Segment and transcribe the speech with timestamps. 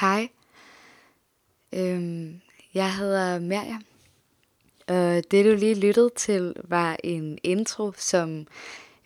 [0.00, 0.28] Hej.
[1.72, 2.40] Øhm,
[2.74, 3.78] jeg hedder Maria.
[4.86, 8.46] Og det du lige lyttede til var en intro, som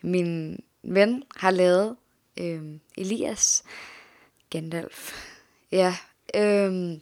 [0.01, 1.95] min ven har lavet.
[2.39, 3.63] Øhm, Elias
[4.49, 5.13] Gandalf.
[5.71, 5.95] Ja.
[6.35, 7.01] Øhm,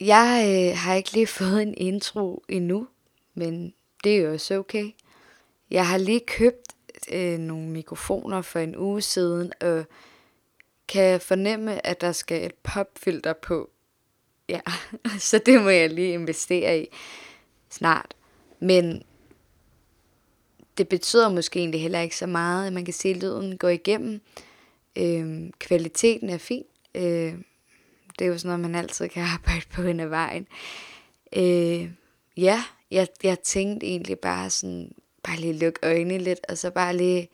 [0.00, 2.88] jeg øh, har ikke lige fået en intro endnu,
[3.34, 3.74] men
[4.04, 4.90] det er jo også okay.
[5.70, 6.74] Jeg har lige købt
[7.12, 9.84] øh, nogle mikrofoner for en uge siden, og
[10.88, 13.70] kan fornemme, at der skal et popfilter på.
[14.48, 14.60] Ja,
[15.18, 16.86] så det må jeg lige investere i
[17.70, 18.14] snart.
[18.60, 19.02] Men
[20.78, 23.68] det betyder måske egentlig heller ikke så meget, at man kan se, at lyden går
[23.68, 24.20] igennem.
[24.96, 26.64] Øh, kvaliteten er fin.
[26.94, 27.34] Øh,
[28.18, 30.46] det er jo sådan noget, man altid kan arbejde på hen ad vejen.
[31.36, 31.90] Øh,
[32.36, 36.96] ja, jeg, jeg tænkte egentlig bare sådan, bare lige lukke øjnene lidt, og så bare
[36.96, 37.28] lige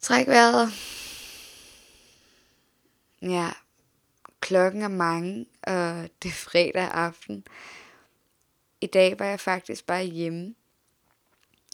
[0.00, 0.68] træk vejret.
[3.22, 3.50] Ja,
[4.40, 7.44] klokken er mange, og det er fredag aften.
[8.80, 10.54] I dag var jeg faktisk bare hjemme.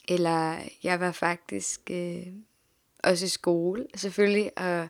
[0.07, 2.27] Eller jeg var faktisk øh,
[3.03, 4.87] også i skole, selvfølgelig, og,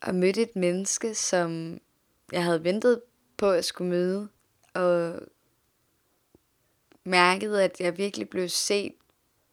[0.00, 1.80] og mødte et menneske, som
[2.32, 3.02] jeg havde ventet
[3.36, 4.28] på at skulle møde,
[4.74, 5.20] og
[7.04, 8.94] mærkede, at jeg virkelig blev set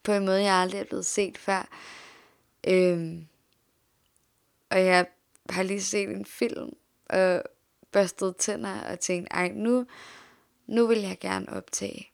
[0.03, 1.69] på en måde, jeg aldrig er blevet set før.
[2.67, 3.27] Øhm,
[4.69, 5.07] og jeg
[5.49, 6.73] har lige set en film,
[7.05, 7.43] og
[7.91, 9.85] børstet tænder og tænkt, ej, nu,
[10.67, 12.11] nu vil jeg gerne optage.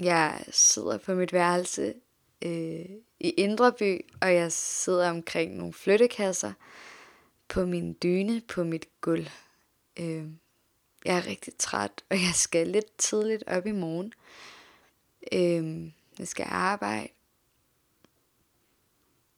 [0.00, 1.94] Jeg sidder på mit værelse
[2.42, 2.86] øh,
[3.20, 6.52] i Indreby, og jeg sidder omkring nogle flyttekasser
[7.48, 9.26] på min dyne på mit gulv.
[10.00, 10.24] Øh,
[11.04, 14.12] jeg er rigtig træt, og jeg skal lidt tidligt op i morgen.
[15.32, 17.08] Øh, jeg skal arbejde.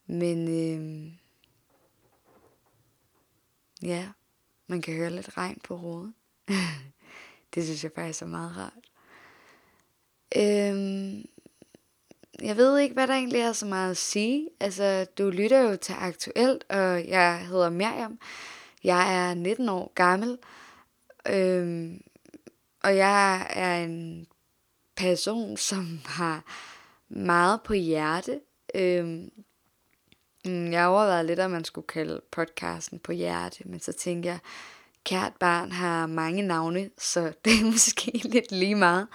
[0.06, 1.12] Men øh,
[3.82, 4.08] ja,
[4.66, 6.14] man kan høre lidt regn på roden.
[7.54, 8.90] det synes jeg faktisk er meget rart.
[10.36, 11.24] Øhm,
[12.42, 14.48] jeg ved ikke, hvad der egentlig er så meget at sige.
[14.60, 18.18] Altså, du lytter jo til Aktuelt, og jeg hedder Miriam.
[18.84, 20.38] Jeg er 19 år gammel,
[21.28, 22.02] øhm,
[22.82, 24.26] og jeg er en
[24.96, 26.44] person, som har
[27.08, 28.40] meget på hjerte.
[28.74, 29.30] Øhm,
[30.44, 34.38] Mm, jeg overvejede lidt, om man skulle kalde podcasten på hjerte, men så tænkte jeg,
[35.04, 39.06] kært barn har mange navne, så det er måske lidt lige meget.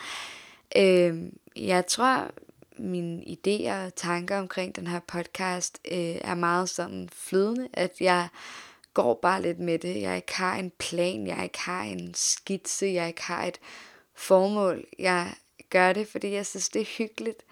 [0.77, 1.23] Øh,
[1.55, 2.31] jeg tror,
[2.79, 8.27] mine idéer og tanker omkring den her podcast øh, er meget sådan flydende, at jeg
[8.93, 10.01] går bare lidt med det.
[10.01, 13.59] Jeg ikke har en plan, jeg ikke har en skitse, jeg ikke har et
[14.15, 14.85] formål.
[14.99, 15.33] Jeg
[15.69, 17.43] gør det, fordi jeg synes, det er hyggeligt.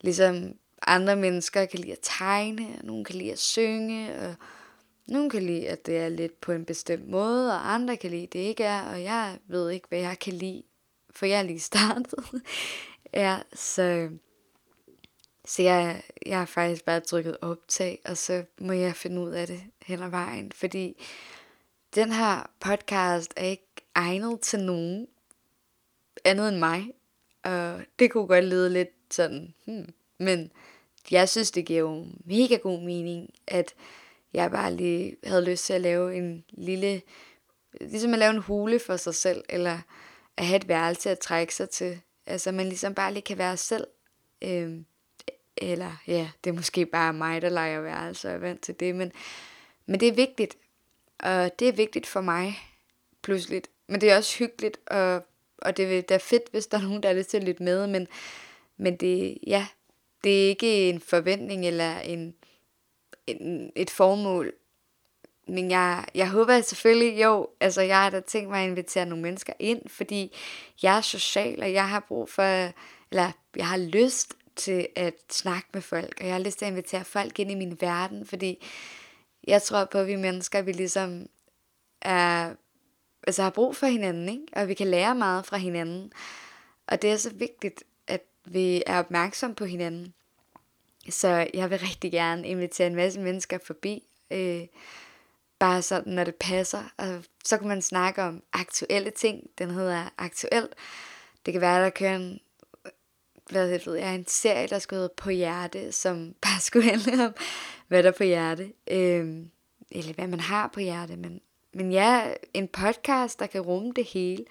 [0.00, 0.54] Ligesom
[0.86, 4.34] andre mennesker kan lide at tegne, og nogle kan lide at synge, og
[5.06, 8.22] nogle kan lide, at det er lidt på en bestemt måde, og andre kan lide,
[8.22, 10.62] at det ikke er, og jeg ved ikke, hvad jeg kan lide,
[11.10, 12.24] for jeg er lige startet.
[13.14, 14.10] ja, så
[15.44, 19.46] så jeg, jeg har faktisk bare trykket optag, og så må jeg finde ud af
[19.46, 20.52] det hen ad vejen.
[20.52, 21.06] Fordi
[21.94, 25.06] den her podcast er ikke egnet til nogen
[26.24, 26.92] andet end mig.
[27.42, 29.92] Og det kunne godt lede lidt sådan, hmm.
[30.18, 30.52] men
[31.10, 33.74] jeg synes, det giver jo mega god mening, at
[34.32, 37.02] jeg bare lige havde lyst til at lave en lille,
[37.80, 39.78] ligesom at lave en hule for sig selv, eller
[40.36, 42.00] at have et værelse at trække sig til.
[42.26, 43.86] Altså man ligesom bare lige kan være selv.
[44.42, 44.84] Øhm,
[45.56, 48.94] eller ja, det er måske bare mig, der leger værelse og er vant til det,
[48.94, 49.12] men,
[49.86, 50.56] men det er vigtigt,
[51.18, 52.58] og det er vigtigt for mig,
[53.22, 53.62] pludselig.
[53.88, 55.26] Men det er også hyggeligt, og,
[55.58, 57.86] og det er fedt, hvis der er nogen, der er lidt til at lytte med,
[57.86, 58.08] men,
[58.76, 59.66] men det, ja,
[60.24, 62.34] det er ikke en forventning eller en,
[63.26, 64.52] en, et formål.
[65.48, 69.22] Men jeg, jeg håber selvfølgelig, jo, altså jeg har da tænkt mig at invitere nogle
[69.22, 70.36] mennesker ind, fordi
[70.82, 72.42] jeg er social, og jeg har brug for,
[73.10, 76.70] eller jeg har lyst til at snakke med folk, og jeg har lyst til at
[76.70, 78.66] invitere folk ind i min verden, fordi
[79.46, 81.26] jeg tror på, at vi mennesker, vi ligesom
[82.02, 82.54] er,
[83.26, 84.46] altså har brug for hinanden, ikke?
[84.52, 86.12] og vi kan lære meget fra hinanden.
[86.86, 87.84] Og det er så vigtigt,
[88.52, 90.14] vi er opmærksomme på hinanden.
[91.08, 94.66] Så jeg vil rigtig gerne invitere en masse mennesker forbi, øh,
[95.58, 96.92] bare sådan, når det passer.
[96.96, 99.50] Og så kan man snakke om aktuelle ting.
[99.58, 100.68] Den hedder Aktuel.
[101.46, 102.40] Det kan være, der kører en
[103.50, 107.34] hvad ved jeg, en serie, der skulle hedde På Hjerte, som bare skulle handle om,
[107.88, 108.72] hvad der er på hjerte.
[108.90, 109.46] Øh,
[109.90, 111.16] eller hvad man har på hjerte.
[111.16, 111.40] Men,
[111.74, 114.44] men ja, en podcast, der kan rumme det hele.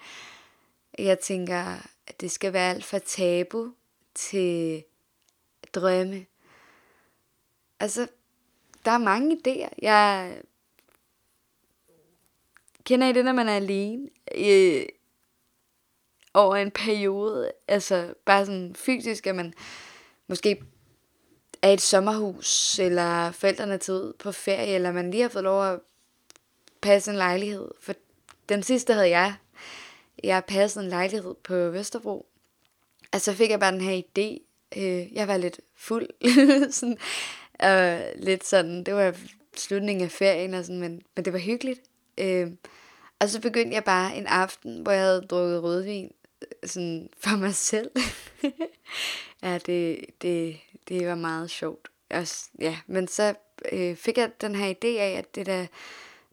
[0.98, 1.64] Jeg tænker,
[2.06, 3.68] at det skal være alt for tabu
[4.14, 4.84] til
[5.74, 6.26] drømme.
[7.80, 8.08] Altså,
[8.84, 9.68] der er mange idéer.
[9.82, 10.36] Jeg
[12.84, 14.08] kender I det, når man er alene?
[14.34, 14.86] Øh,
[16.34, 19.54] over en periode, altså bare sådan fysisk, at man
[20.26, 20.62] måske
[21.62, 25.44] er i et sommerhus, eller forældrene er taget på ferie, eller man lige har fået
[25.44, 25.80] lov at
[26.80, 27.68] passe en lejlighed.
[27.80, 27.94] For
[28.48, 29.34] den sidste havde jeg.
[30.24, 32.29] Jeg passede en lejlighed på Vesterbro
[33.12, 34.46] altså, så fik jeg bare den her idé.
[34.76, 36.06] Øh, jeg var lidt fuld.
[36.72, 36.98] sådan,
[37.58, 39.16] og lidt sådan, det var
[39.56, 41.80] slutningen af ferien, og sådan, men, men det var hyggeligt.
[42.18, 42.50] Øh,
[43.18, 46.12] og så begyndte jeg bare en aften, hvor jeg havde drukket rødvin
[46.42, 47.90] øh, sådan for mig selv.
[49.42, 50.56] ja, det, det,
[50.88, 51.88] det var meget sjovt.
[52.10, 53.34] Også, ja, men så
[53.72, 55.66] øh, fik jeg den her idé af, at det der,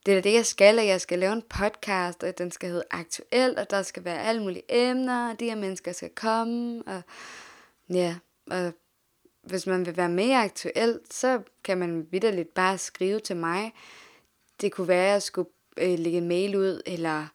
[0.08, 2.84] det er det, jeg skal, at jeg skal lave en podcast, og den skal hedde
[2.92, 7.02] Aktuelt, og der skal være alle mulige emner, og de her mennesker skal komme, og
[7.90, 8.16] ja,
[8.52, 8.74] og
[9.44, 13.74] hvis man vil være mere aktuelt, så kan man vidderligt bare skrive til mig.
[14.62, 17.28] Det kunne være, at jeg skulle øh, lægge en mail ud, eller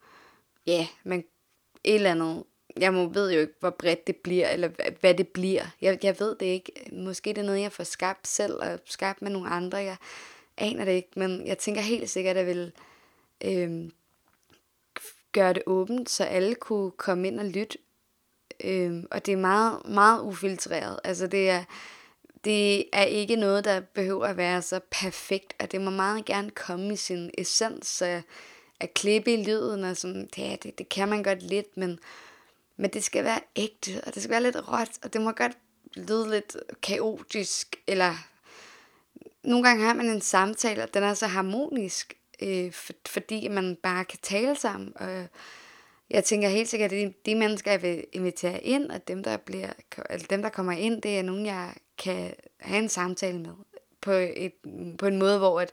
[0.66, 1.24] ja, man,
[1.84, 2.44] et eller andet
[2.76, 4.70] jeg må, ved jo ikke, hvor bredt det bliver, eller
[5.00, 5.62] hvad det bliver.
[5.80, 6.72] Jeg, jeg ved det ikke.
[6.92, 9.78] Måske det er noget, jeg får skabt selv, og skabt med nogle andre.
[9.78, 9.96] Jeg
[10.56, 12.72] aner det ikke, men jeg tænker helt sikkert, at jeg vil
[13.44, 13.90] øh,
[15.32, 17.78] gøre det åbent, så alle kunne komme ind og lytte.
[18.64, 21.00] Øh, og det er meget, meget ufiltreret.
[21.04, 21.64] Altså det er,
[22.44, 26.50] det er ikke noget, der behøver at være så perfekt, og det må meget gerne
[26.50, 28.22] komme i sin essens, så
[28.81, 31.98] at klippe i lyden, og sådan, ja, det, det kan man godt lidt, men
[32.76, 35.58] men det skal være ægte, og det skal være lidt råt, og det må godt
[35.94, 38.14] lyde lidt kaotisk, eller
[39.44, 43.77] nogle gange har man en samtale, og den er så harmonisk, øh, for, fordi man
[43.83, 44.93] bare kan tale sammen.
[44.97, 45.27] Og
[46.11, 49.37] jeg tænker helt sikkert, at de, de mennesker, jeg vil invitere ind, og dem der,
[49.37, 49.73] bliver,
[50.11, 53.53] eller dem, der kommer ind, det er nogen, jeg kan have en samtale med.
[54.00, 54.53] På, et,
[54.99, 55.73] på en måde, hvor at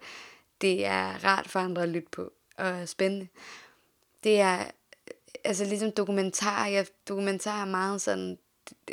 [0.61, 3.27] det er rart for andre at lytte på, og spændende.
[4.23, 4.63] Det er
[5.43, 8.37] altså ligesom dokumentar, jeg dokumentar meget sådan,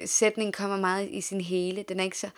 [0.04, 2.30] sætningen kommer meget i sin hele, den er ikke så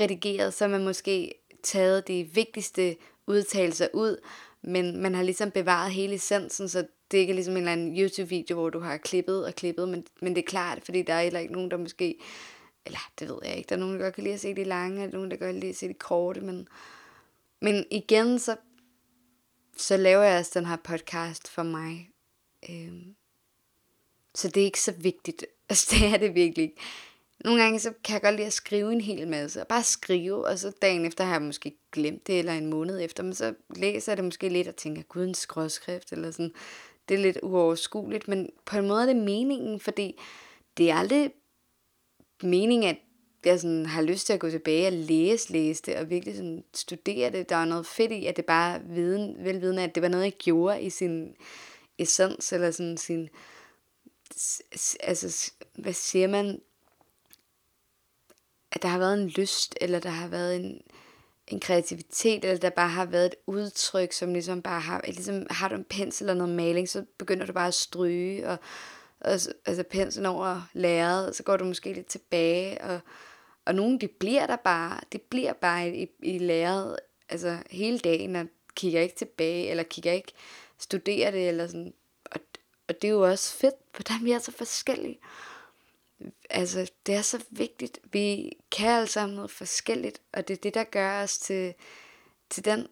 [0.00, 1.34] redigeret, så man måske
[1.66, 2.96] taget de vigtigste
[3.26, 4.20] udtalelser ud,
[4.62, 7.98] men man har ligesom bevaret hele essensen, så det er ikke ligesom en eller anden
[7.98, 11.22] YouTube-video, hvor du har klippet og klippet, men, men det er klart, fordi der er
[11.22, 12.18] heller ikke nogen, der måske,
[12.86, 14.64] eller det ved jeg ikke, der er nogen, der godt kan lide at se de
[14.64, 16.68] lange, og nogen, der godt kan lide at se de korte, men,
[17.60, 18.56] men igen, så,
[19.76, 22.10] så laver jeg også den her podcast for mig.
[22.70, 23.14] Øhm,
[24.34, 25.46] så det er ikke så vigtigt.
[25.68, 26.80] Altså, det er det virkelig ikke.
[27.44, 30.46] Nogle gange så kan jeg godt lide at skrive en hel masse, og bare skrive,
[30.46, 33.54] og så dagen efter har jeg måske glemt det, eller en måned efter, men så
[33.76, 36.52] læser jeg det måske lidt og tænker, gud, en skrådskrift, eller sådan.
[37.08, 40.20] Det er lidt uoverskueligt, men på en måde er det meningen, fordi
[40.76, 41.30] det er aldrig
[42.42, 42.96] meningen, at
[43.44, 46.64] jeg sådan har lyst til at gå tilbage og læse, læse det, og virkelig sådan
[46.74, 47.48] studere det.
[47.48, 50.32] Der er noget fedt i, at det bare viden, velvidende, at det var noget, jeg
[50.32, 51.34] gjorde i sin
[51.98, 53.28] essens, eller sådan sin,
[55.00, 56.60] altså, hvad siger man,
[58.76, 60.80] at der har været en lyst, eller der har været en,
[61.48, 65.68] en kreativitet, eller der bare har været et udtryk, som ligesom bare har, ligesom har
[65.68, 68.58] du en pensel eller noget maling, så begynder du bare at stryge, og,
[69.20, 69.30] og
[69.66, 73.00] altså penslen over læret, så går du måske lidt tilbage, og,
[73.64, 76.96] og nogle, de bliver der bare, de bliver bare i, i læret,
[77.28, 80.32] altså hele dagen, og kigger ikke tilbage, eller kigger ikke,
[80.78, 81.92] studerer det, eller sådan,
[82.24, 82.40] og
[82.88, 85.18] og det er jo også fedt, for der er vi er så forskellige.
[86.50, 87.98] Altså, det er så vigtigt.
[88.12, 91.74] Vi kan alle sammen noget forskelligt, og det er det, der gør os til,
[92.50, 92.86] til den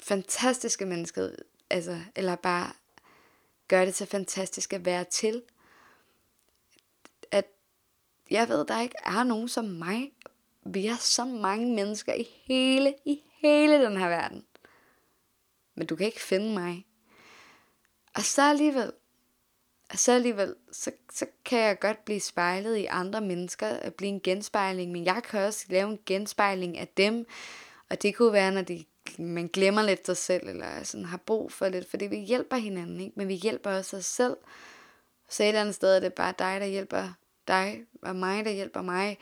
[0.00, 1.30] fantastiske menneske,
[1.70, 2.72] altså, eller bare
[3.68, 5.42] gør det så fantastisk at være til.
[7.30, 7.46] At
[8.30, 10.12] jeg ved, der ikke er nogen som mig.
[10.64, 14.46] Vi er så mange mennesker i hele, i hele den her verden.
[15.74, 16.86] Men du kan ikke finde mig.
[18.14, 18.92] Og så alligevel,
[19.96, 24.20] så alligevel, så, så kan jeg godt blive spejlet i andre mennesker, og blive en
[24.20, 27.26] genspejling, men jeg kan også lave en genspejling af dem,
[27.90, 28.84] og det kunne være, når de,
[29.18, 33.00] man glemmer lidt sig selv, eller sådan har brug for lidt, fordi vi hjælper hinanden,
[33.00, 33.12] ikke?
[33.16, 34.36] men vi hjælper også os selv.
[35.28, 37.08] Så et eller andet sted er det bare dig, der hjælper
[37.48, 39.18] dig, og mig, der hjælper mig,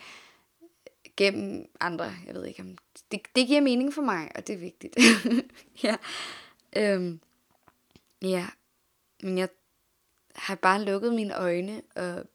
[1.17, 2.13] gennem andre.
[2.27, 2.77] Jeg ved ikke, om
[3.11, 4.97] det, det giver mening for mig, og det er vigtigt.
[5.85, 5.97] ja.
[6.77, 7.21] Øhm,
[8.23, 8.47] ja,
[9.23, 9.49] men jeg
[10.35, 12.27] har bare lukket mine øjne, og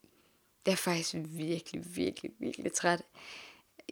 [0.66, 3.04] jeg er faktisk virkelig, virkelig, virkelig træt.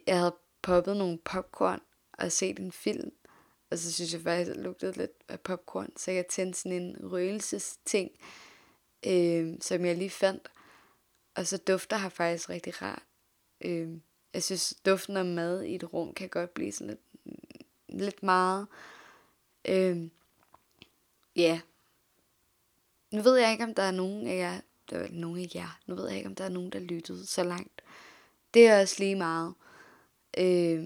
[0.06, 1.80] Jeg havde poppet nogle popcorn
[2.12, 3.12] og set en film,
[3.70, 6.82] og så synes jeg faktisk, at det lugtede lidt af popcorn, så jeg tændte sådan
[6.82, 8.10] en røgelsesting,
[9.06, 10.50] øh, som jeg lige fandt.
[11.34, 13.02] Og så dufter har faktisk rigtig rart.
[13.60, 13.88] Øh,
[14.34, 17.00] jeg synes, duften af mad i et rum kan godt blive sådan lidt,
[17.88, 18.66] lidt meget.
[19.68, 20.08] Øh,
[21.36, 21.60] ja,
[23.10, 24.60] nu ved jeg ikke, om der er nogen af jer,
[24.90, 27.26] der er nogen af jer, nu ved jeg ikke, om der er nogen, der lyttede
[27.26, 27.82] så langt.
[28.54, 29.54] Det er også lige meget.
[30.38, 30.84] Øh,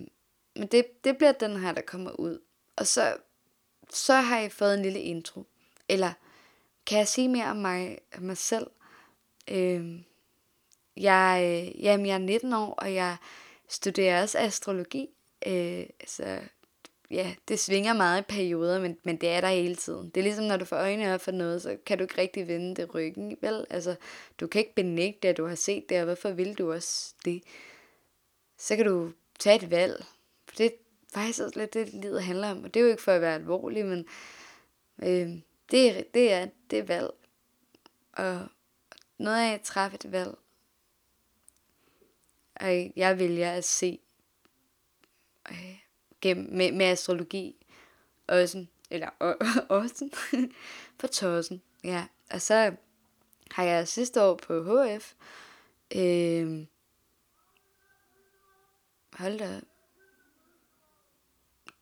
[0.57, 2.39] men det, det bliver den her, der kommer ud.
[2.77, 3.17] Og så,
[3.91, 5.47] så har jeg fået en lille intro.
[5.89, 6.13] Eller
[6.87, 8.67] kan jeg sige mere om mig, om mig selv?
[9.51, 10.01] Øh,
[10.97, 13.17] jeg, øh, jamen, jeg er 19 år, og jeg
[13.69, 15.09] studerer også astrologi.
[15.47, 16.41] Øh, så
[17.13, 20.11] ja, det svinger meget i perioder, men, men det er der hele tiden.
[20.11, 22.49] Det er ligesom, når du får øjnene op for noget, så kan du ikke rigtig
[22.49, 23.67] vende det ryggen, vel?
[23.71, 23.97] Altså,
[24.41, 27.43] du kan ikke benægte, at du har set det, og hvorfor vil du også det?
[28.59, 30.05] Så kan du tage et valg.
[30.49, 30.71] For det er
[31.15, 32.65] faktisk også lidt det, livet handler om.
[32.65, 34.07] Og det er jo ikke for at være alvorlig, men
[35.03, 35.31] øh,
[35.71, 37.11] det, er, det, er, det er valg.
[38.13, 38.47] Og
[39.19, 40.35] noget af at træffe et valg.
[42.55, 43.99] Og jeg vælger at se
[45.51, 45.82] øh,
[46.23, 47.67] gennem, med, med astrologi
[48.27, 49.09] også, eller
[49.69, 50.09] også
[50.99, 51.63] på tossen.
[51.85, 52.77] Ja, og så
[53.51, 55.13] har jeg sidste år på HF,
[55.97, 56.67] øh,
[59.13, 59.61] hold da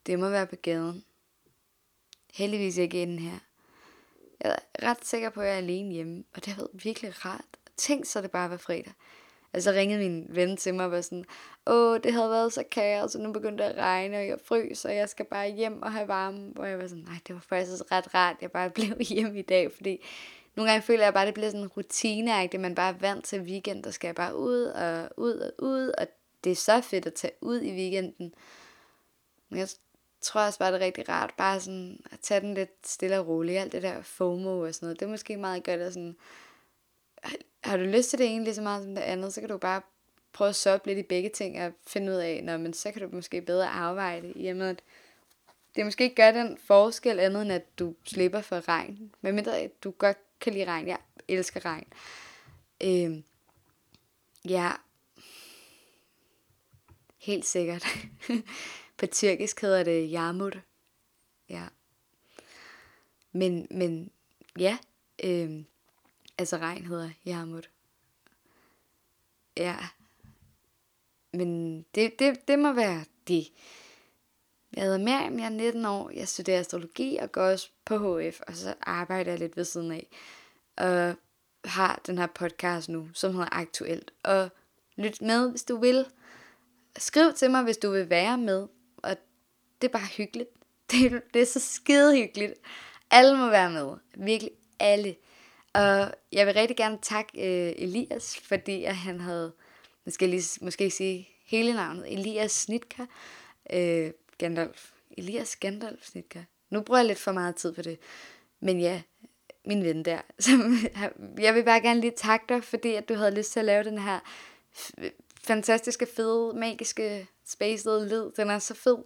[0.06, 1.04] det må være på gaden.
[2.34, 3.38] Heldigvis ikke inden her.
[4.40, 7.24] Jeg er ret sikker på, at jeg er alene hjemme, og det har været virkelig
[7.24, 7.44] rart.
[7.76, 8.92] Tænk så det bare var fredag.
[9.52, 11.24] Altså ringede min ven til mig og var sådan,
[11.66, 14.84] åh, det havde været så kaos, og nu begyndte det at regne, og jeg frøs,
[14.84, 16.52] og jeg skal bare hjem og have varme.
[16.56, 19.42] Og jeg var sådan, nej, det var faktisk ret rart, jeg bare blev hjemme i
[19.42, 20.04] dag, fordi
[20.56, 23.40] nogle gange føler jeg bare, at det bliver sådan rutineagtigt, man bare er vant til
[23.40, 26.06] weekend, der skal jeg bare ud og ud og ud, og
[26.44, 28.34] det er så fedt at tage ud i weekenden.
[29.48, 29.68] Men jeg
[30.20, 33.26] tror også bare, det er rigtig rart, bare sådan at tage den lidt stille og
[33.26, 36.16] roligt, alt det der FOMO og sådan noget, det er måske meget godt at sådan,
[37.64, 39.58] har du lyst til det ene lige så meget som det andet, så kan du
[39.58, 39.82] bare
[40.32, 43.02] prøve at soppe lidt i begge ting og finde ud af, når, men så kan
[43.02, 44.82] du måske bedre arbejde i og med at
[45.76, 49.14] det måske ikke gør den forskel andet end at du slipper for regn.
[49.20, 50.86] Men mindre at du godt kan lide regn.
[50.86, 50.98] Jeg
[51.28, 51.86] elsker regn.
[52.84, 53.22] Øh,
[54.50, 54.72] ja,
[57.18, 57.86] helt sikkert.
[58.98, 60.58] På tyrkisk hedder det Yamut.
[61.48, 61.64] Ja.
[63.32, 64.10] Men, men
[64.58, 64.78] ja,
[65.24, 65.64] øh,
[66.40, 67.70] altså regn hedder Yamut.
[69.56, 69.76] Ja.
[71.32, 73.52] Men det, det, det må være det.
[74.76, 78.40] Jeg hedder Miriam, jeg er 19 år, jeg studerer astrologi og går også på HF,
[78.46, 80.06] og så arbejder jeg lidt ved siden af.
[80.76, 81.14] Og
[81.64, 84.12] har den her podcast nu, som hedder Aktuelt.
[84.22, 84.50] Og
[84.96, 86.06] lyt med, hvis du vil.
[86.98, 88.68] Skriv til mig, hvis du vil være med
[89.02, 89.16] og
[89.82, 90.50] det er bare hyggeligt.
[90.90, 92.54] Det, det er så skide hyggeligt.
[93.10, 93.96] Alle må være med.
[94.16, 95.16] Virkelig alle.
[95.72, 99.52] Og jeg vil rigtig gerne takke øh, Elias, fordi at han havde,
[100.04, 103.06] nu skal jeg lige, måske sige hele navnet, Elias Snitka,
[103.72, 104.90] øh, Gandalf.
[105.18, 106.44] Elias Gandalf Snitka.
[106.70, 107.98] Nu bruger jeg lidt for meget tid på det.
[108.60, 109.02] Men ja,
[109.64, 110.20] min ven der.
[110.38, 110.50] Så,
[111.38, 113.84] jeg vil bare gerne lige takke dig, fordi at du havde lyst til at lave
[113.84, 114.20] den her
[115.44, 118.30] fantastiske, fede, magiske, spacede lyd.
[118.36, 118.98] Den er så fed.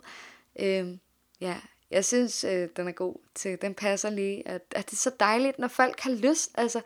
[0.59, 0.89] Øh,
[1.41, 1.61] ja,
[1.95, 5.11] jeg synes, øh, den er god til, den passer lige, at, at det er så
[5.21, 6.81] dejligt, når folk har lyst, altså,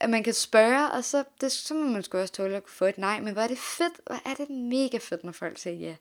[0.00, 2.84] at man kan spørge, og så, det, så må man sgu også tåle at få
[2.84, 5.76] et nej, men hvor er det fedt, hvor er det mega fedt, når folk siger
[5.76, 5.96] ja.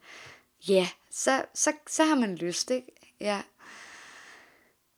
[0.67, 2.87] Ja, så, så, så har man lyst, ikke?
[3.19, 3.41] Ja.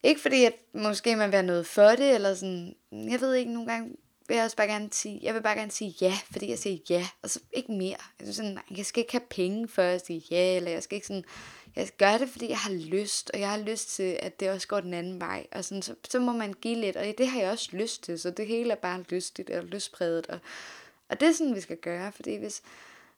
[0.04, 3.54] Ikke fordi, at måske man vil have noget for det, eller sådan, jeg ved ikke,
[3.54, 3.96] nogle gange
[4.27, 6.77] vil jeg også bare gerne sige, jeg vil bare gerne sige ja, fordi jeg siger
[6.89, 7.98] ja, og så ikke mere.
[8.19, 11.07] Jeg, sådan, jeg skal ikke have penge for at sige ja, eller jeg skal ikke
[11.07, 11.25] sådan,
[11.75, 14.67] jeg gør det, fordi jeg har lyst, og jeg har lyst til, at det også
[14.67, 17.39] går den anden vej, og sådan, så, så må man give lidt, og det har
[17.39, 20.39] jeg også lyst til, så det hele er bare lystigt og lystpræget, og,
[21.10, 22.62] og det er sådan, vi skal gøre, fordi hvis,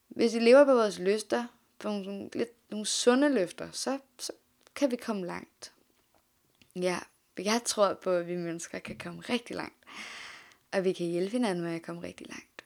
[0.08, 1.46] hvis vi lever på vores lyster,
[1.80, 4.32] på nogle, lidt, nogle sunde løfter, så, så
[4.76, 5.72] kan vi komme langt.
[6.76, 7.00] Ja,
[7.38, 9.80] jeg tror på, at vi mennesker kan komme rigtig langt
[10.72, 12.66] og vi kan hjælpe hinanden med at komme rigtig langt.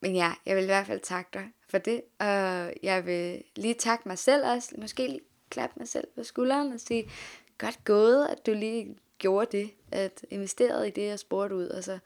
[0.00, 3.74] Men ja, jeg vil i hvert fald takke dig for det, og jeg vil lige
[3.74, 5.20] takke mig selv også, måske lige
[5.50, 7.10] klappe mig selv på skulderen og sige,
[7.58, 11.84] godt gået, at du lige gjorde det, at investerede i det, jeg spurgte ud, og
[11.84, 11.98] så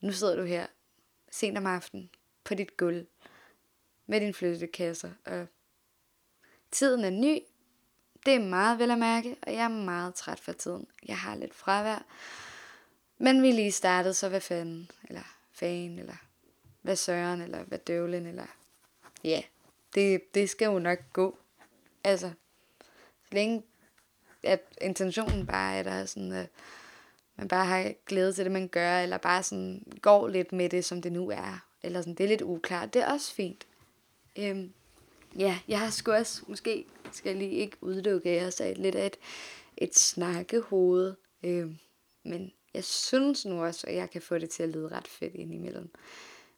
[0.00, 0.66] nu sidder du her
[1.30, 2.10] sent om aftenen
[2.44, 3.06] på dit gulv
[4.06, 5.46] med din flyttekasser, og
[6.70, 7.40] tiden er ny,
[8.26, 10.86] det er meget vel at mærke, og jeg er meget træt for tiden.
[11.08, 12.04] Jeg har lidt fravær,
[13.18, 16.16] men vi lige startede, så hvad fanden, eller fan, eller
[16.82, 18.46] hvad søren, eller hvad døvlen, eller
[19.24, 19.42] ja,
[19.94, 21.38] det, det skal jo nok gå.
[22.04, 22.30] Altså,
[23.24, 23.62] så længe
[24.42, 26.48] at intentionen bare er der sådan, at
[27.36, 30.84] man bare har glæde til det, man gør, eller bare sådan går lidt med det,
[30.84, 31.66] som det nu er.
[31.82, 32.94] Eller sådan, det er lidt uklart.
[32.94, 33.66] Det er også fint.
[34.38, 34.72] Øhm,
[35.38, 39.06] ja, jeg har sgu også, måske skal jeg lige ikke udelukke, jeg sagde lidt af
[39.06, 39.16] et,
[39.76, 41.14] et snakkehoved.
[41.42, 41.78] Øhm,
[42.22, 45.34] men jeg synes nu også, at jeg kan få det til at lyde ret fedt
[45.34, 45.90] indimellem.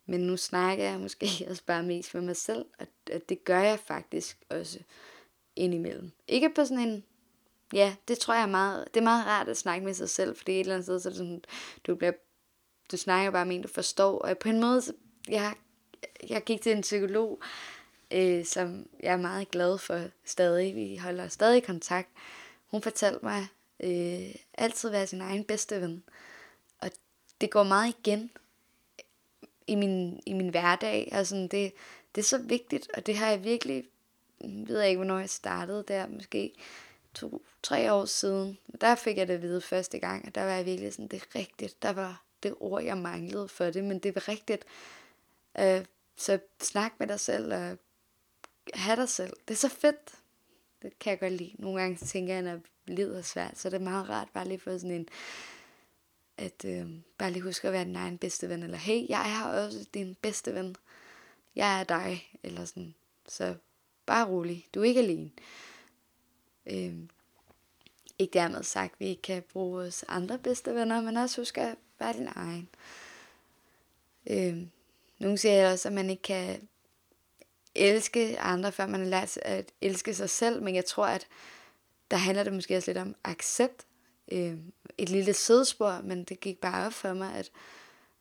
[0.07, 3.61] Men nu snakker jeg måske også bare mest med mig selv, og, og det gør
[3.61, 4.79] jeg faktisk også
[5.57, 6.13] indimellem.
[6.29, 7.05] Ikke på sådan en,
[7.73, 10.37] ja, det tror jeg er meget, det er meget rart at snakke med sig selv,
[10.37, 11.45] fordi et eller andet sted, så er det sådan,
[11.87, 12.13] du bliver,
[12.93, 14.93] du snakker bare med en, du forstår, og på en måde, så,
[15.29, 15.55] jeg,
[16.29, 17.43] jeg gik til en psykolog,
[18.11, 20.75] øh, som jeg er meget glad for stadig.
[20.75, 22.09] Vi holder stadig kontakt.
[22.67, 23.49] Hun fortalte mig
[23.81, 26.03] øh, altid være sin egen bedste ven.
[26.81, 26.91] Og
[27.41, 28.31] det går meget igen
[29.67, 31.09] i min, i min hverdag.
[31.13, 31.73] Altså, det,
[32.15, 33.85] det er så vigtigt, og det har jeg virkelig,
[34.41, 36.53] hmm, jeg ved ikke, hvornår jeg startede der, måske
[37.15, 38.59] to, tre år siden.
[38.81, 41.23] Der fik jeg det at vide første gang, og der var jeg virkelig sådan, det
[41.23, 41.83] er rigtigt.
[41.83, 44.65] Der var det ord, jeg manglede for det, men det var rigtigt.
[45.59, 45.85] Øh,
[46.17, 47.79] så snak med dig selv, og
[48.75, 49.33] have dig selv.
[49.49, 50.15] Det er så fedt.
[50.83, 51.53] Det kan jeg godt lide.
[51.59, 54.59] Nogle gange tænker jeg, når livet er svært, så det er meget rart bare lige
[54.59, 55.09] få sådan en,
[56.39, 56.87] at øh,
[57.19, 60.17] bare lige huske at være din egen bedste ven, eller hey, jeg er også din
[60.23, 60.77] bedste ven.
[61.57, 62.95] Jeg er dig, eller sådan.
[63.29, 63.55] Så
[64.07, 64.67] bare rolig.
[64.75, 65.31] Du er ikke alene.
[66.67, 66.95] Øh,
[68.19, 71.61] ikke dermed sagt, at vi ikke kan bruge vores andre bedste venner, men også huske
[71.61, 72.69] at være din egen.
[74.31, 74.67] Øh,
[75.19, 76.69] nogle siger også, at man ikke kan
[77.75, 81.27] elske andre, før man har lært at elske sig selv, men jeg tror, at
[82.11, 83.87] der handler det måske også lidt om accept.
[84.33, 84.57] Øh,
[84.99, 87.51] et lille sidespor, men det gik bare op for mig, at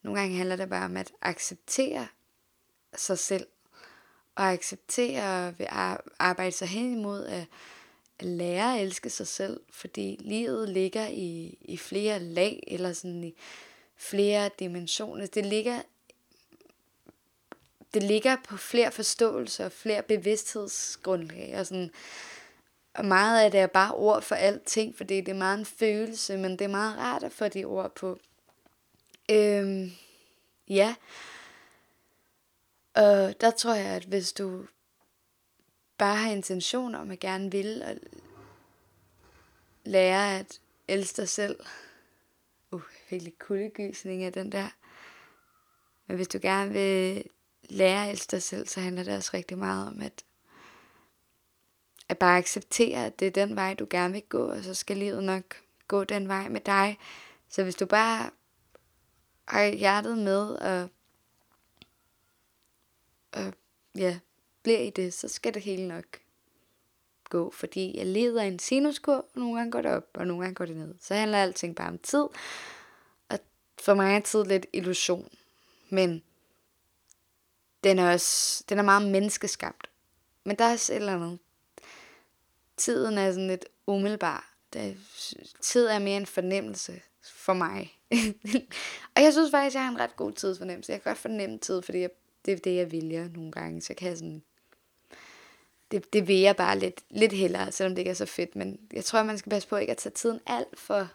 [0.03, 2.07] nogle gange handler det bare om at acceptere
[2.95, 3.47] sig selv,
[4.35, 7.45] og acceptere at arbejde sig hen imod at,
[8.19, 13.23] at lære at elske sig selv, fordi livet ligger i, i flere lag, eller sådan
[13.23, 13.35] i
[13.95, 15.25] flere dimensioner.
[15.25, 15.81] Det ligger
[17.93, 21.59] det ligger på flere forståelser og flere bevidsthedsgrundlag.
[21.59, 21.91] Og, sådan,
[22.97, 26.37] og meget af det er bare ord for alting, fordi det er meget en følelse,
[26.37, 28.19] men det er meget rart at få de ord på.
[29.31, 29.91] Øhm,
[30.67, 30.95] ja.
[32.93, 34.65] Og der tror jeg, at hvis du
[35.97, 37.95] bare har intention om at gerne vil og
[39.85, 41.59] lære at elske dig selv.
[42.71, 44.67] Uh, jeg fik lidt kuldegysning af den der.
[46.07, 47.23] Men hvis du gerne vil
[47.69, 50.23] lære at elske dig selv, så handler det også rigtig meget om at,
[52.09, 54.97] at bare acceptere, at det er den vej, du gerne vil gå, og så skal
[54.97, 55.43] livet nok
[55.87, 56.97] gå den vej med dig.
[57.49, 58.29] Så hvis du bare
[59.47, 60.89] har hjertet med, og,
[63.31, 63.53] og
[63.95, 64.19] ja,
[64.63, 66.05] bliver i det, så skal det hele nok
[67.29, 70.55] gå, fordi jeg leder en sinuskur, og nogle gange går det op, og nogle gange
[70.55, 70.95] går det ned.
[71.01, 72.27] Så handler alting bare om tid,
[73.29, 73.39] og
[73.79, 75.29] for mig er tid lidt illusion.
[75.89, 76.23] Men
[77.83, 79.89] den er også, den er meget menneskeskabt.
[80.43, 81.39] Men der er også et eller andet.
[82.77, 84.53] Tiden er sådan lidt umiddelbar.
[84.73, 84.97] Det,
[85.61, 87.99] tid er mere en fornemmelse for mig.
[89.15, 90.91] og jeg synes faktisk, jeg har en ret god tidsfornemmelse.
[90.91, 92.09] Jeg kan godt fornemme tid, fordi jeg,
[92.45, 93.81] det er det, jeg vælger nogle gange.
[93.81, 94.43] Så kan jeg sådan...
[95.91, 98.55] Det, det vil jeg bare lidt, lidt hellere, selvom det ikke er så fedt.
[98.55, 101.09] Men jeg tror, man skal passe på ikke at tage tiden alt for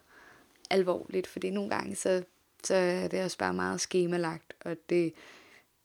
[0.71, 1.27] alvorligt.
[1.27, 2.23] Fordi nogle gange, så,
[2.65, 4.55] så er det også bare meget skemalagt.
[4.65, 5.13] Og det,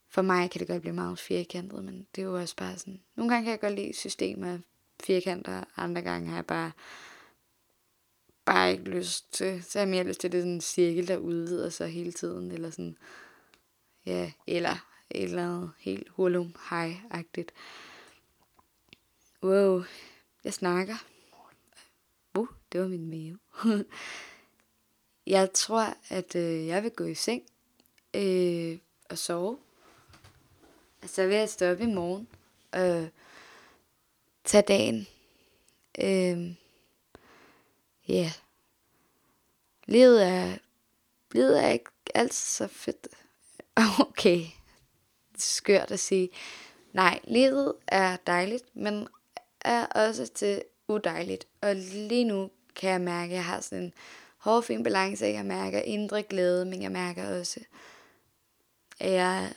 [0.10, 3.02] for mig kan det godt blive meget firkantet, men det er jo også bare sådan,
[3.16, 4.58] nogle gange kan jeg godt lide systemer
[5.04, 6.72] firkanter, andre gange har jeg bare,
[8.46, 11.18] bare ikke lyst til, så har jeg mere lyst til, det sådan en cirkel, der
[11.18, 12.98] udvider sig hele tiden, eller sådan,
[14.06, 17.52] ja, eller et eller andet helt hurlum hej agtigt
[19.44, 19.84] Wow,
[20.44, 20.96] jeg snakker.
[22.38, 23.40] Uh, det var min mave.
[25.28, 27.44] jeg tror, at øh, jeg vil gå i seng
[28.14, 28.78] øh,
[29.10, 29.58] og sove
[31.06, 32.28] så vil jeg stå op i morgen
[32.76, 33.08] Øh,
[34.48, 35.08] tage dagen.
[36.02, 36.56] Øh,
[38.08, 38.14] ja.
[38.14, 38.32] Yeah.
[39.86, 40.58] Livet er,
[41.32, 43.08] livet er ikke altid så fedt.
[44.00, 44.46] Okay,
[45.38, 46.30] skørt at sige.
[46.94, 49.08] Nej, livet er dejligt, men
[49.62, 51.48] er også til udejligt.
[51.62, 53.94] Og lige nu kan jeg mærke, at jeg har sådan en
[54.38, 55.26] hård, fin balance.
[55.26, 57.60] Jeg mærker indre glæde, men jeg mærker også,
[59.00, 59.54] at jeg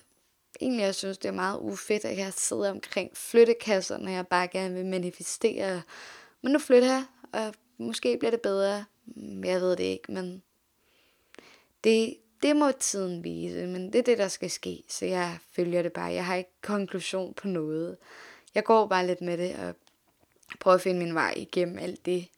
[0.61, 4.49] egentlig, jeg synes, det er meget ufedt, at jeg sidder omkring flyttekasser, når jeg bare
[4.49, 5.83] gerne vil manifestere.
[6.43, 8.85] Men nu flytter jeg, og måske bliver det bedre.
[9.05, 10.43] Mm, jeg ved det ikke, men
[11.85, 15.83] det, det må tiden vise, men det er det, der skal ske, så jeg følger
[15.83, 16.13] det bare.
[16.13, 17.97] Jeg har ikke konklusion på noget.
[18.55, 19.75] Jeg går bare lidt med det, og
[20.61, 22.29] prøver at finde min vej igennem alt det.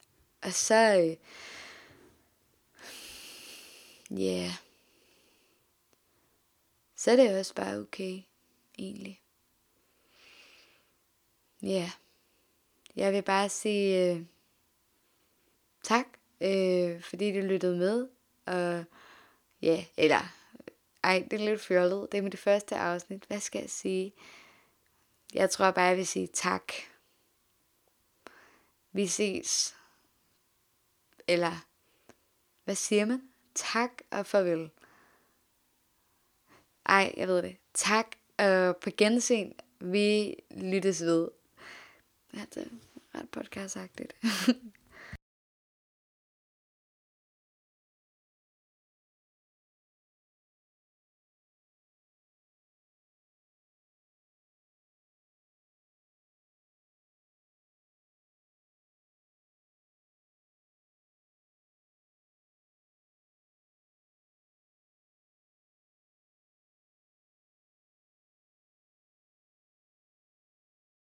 [0.42, 1.16] Og så, øh,
[4.20, 4.52] ja, yeah
[7.02, 8.22] så er det også bare okay,
[8.78, 9.22] egentlig.
[11.62, 11.90] Ja, yeah.
[12.96, 14.22] jeg vil bare sige uh,
[15.82, 16.06] tak,
[16.40, 18.08] uh, fordi du lyttede med
[18.46, 18.84] Og
[19.62, 20.20] ja, eller,
[21.02, 22.12] ej, det er lidt fjollet.
[22.12, 23.24] Det er mit første afsnit.
[23.24, 24.12] Hvad skal jeg sige?
[25.34, 26.72] Jeg tror bare, jeg vil sige tak.
[28.92, 29.74] Vi ses.
[31.28, 31.66] Eller,
[32.64, 33.28] hvad siger man?
[33.54, 34.70] Tak og farvel.
[36.92, 37.56] Ej, jeg ved det.
[37.74, 38.06] Tak
[38.38, 39.52] og på gensyn.
[39.80, 41.28] Vi lyttes ved.
[42.34, 42.68] Ja, det
[43.14, 44.12] er ret podcastagtigt.